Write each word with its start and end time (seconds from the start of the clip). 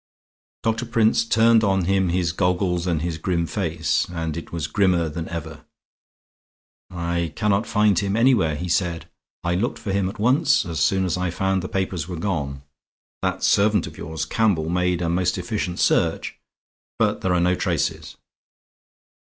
Doctor 0.63 0.87
Prince 0.87 1.23
turned 1.23 1.63
on 1.63 1.85
him 1.85 2.09
his 2.09 2.31
goggles 2.31 2.87
and 2.87 3.03
his 3.03 3.19
grim 3.19 3.45
face; 3.45 4.07
and 4.11 4.35
it 4.35 4.51
was 4.51 4.65
grimmer 4.65 5.07
than 5.09 5.29
ever. 5.29 5.63
"I 6.89 7.33
cannot 7.35 7.67
find 7.67 7.99
him 7.99 8.15
anywhere," 8.15 8.55
he 8.55 8.67
said. 8.67 9.07
"I 9.43 9.53
looked 9.53 9.77
for 9.77 9.91
him 9.93 10.09
at 10.09 10.17
once, 10.17 10.65
as 10.65 10.79
soon 10.79 11.05
as 11.05 11.17
I 11.19 11.29
found 11.29 11.61
the 11.61 11.69
papers 11.69 12.07
were 12.07 12.15
gone. 12.17 12.63
That 13.21 13.43
servant 13.43 13.85
of 13.85 13.95
yours, 13.95 14.25
Campbell, 14.25 14.69
made 14.71 15.03
a 15.03 15.07
most 15.07 15.37
efficient 15.37 15.77
search, 15.79 16.35
but 16.97 17.21
there 17.21 17.35
are 17.35 17.39
no 17.39 17.53
traces." 17.53 18.17